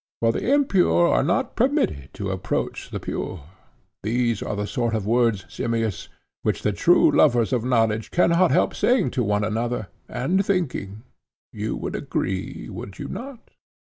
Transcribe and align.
For 0.19 0.31
the 0.31 0.51
impure 0.51 1.07
are 1.09 1.21
not 1.21 1.55
permitted 1.55 2.09
to 2.13 2.31
approach 2.31 2.89
the 2.89 2.99
pure. 2.99 3.41
These 4.01 4.41
are 4.41 4.55
the 4.55 4.65
sort 4.65 4.95
of 4.95 5.05
words, 5.05 5.45
Simmias, 5.47 6.09
which 6.41 6.63
the 6.63 6.73
true 6.73 7.11
lovers 7.11 7.53
of 7.53 7.63
knowledge 7.63 8.09
cannot 8.09 8.49
help 8.49 8.73
saying 8.73 9.11
to 9.11 9.23
one 9.23 9.43
another, 9.43 9.89
and 10.09 10.43
thinking. 10.43 11.03
You 11.53 11.75
would 11.77 11.95
agree; 11.95 12.67
would 12.67 12.97
you 12.97 13.09
not? 13.09 13.51